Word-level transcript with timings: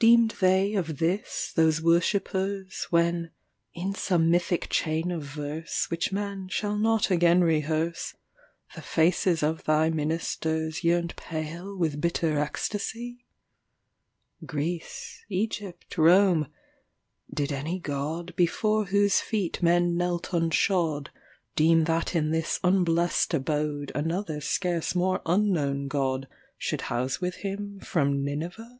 Deemed 0.00 0.36
they 0.40 0.74
of 0.74 0.98
this, 0.98 1.52
those 1.56 1.82
worshippers, 1.82 2.86
When, 2.88 3.32
in 3.74 3.96
some 3.96 4.30
mythic 4.30 4.68
chain 4.70 5.10
of 5.10 5.24
verseWhich 5.24 6.12
man 6.12 6.46
shall 6.48 6.78
not 6.78 7.10
again 7.10 7.40
rehearse, 7.40 8.14
The 8.76 8.80
faces 8.82 9.42
of 9.42 9.64
thy 9.64 9.90
ministersYearned 9.90 11.16
pale 11.16 11.76
with 11.76 12.00
bitter 12.00 12.38
ecstasy? 12.38 13.26
Greece, 14.46 15.24
Egypt, 15.30 15.98
Rome,—did 15.98 17.50
any 17.50 17.80
godBefore 17.80 18.86
whose 18.90 19.18
feet 19.18 19.60
men 19.64 19.96
knelt 19.96 20.28
unshodDeem 20.28 21.86
that 21.86 22.14
in 22.14 22.30
this 22.30 22.60
unblest 22.62 23.32
abodeAnother 23.32 24.40
scarce 24.44 24.94
more 24.94 25.20
unknown 25.26 25.88
godShould 25.88 26.82
house 26.82 27.20
with 27.20 27.34
him, 27.38 27.80
from 27.80 28.24
Nineveh? 28.24 28.78